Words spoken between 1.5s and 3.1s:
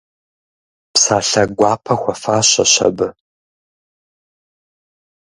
гуапэ хуэфащэщ абы.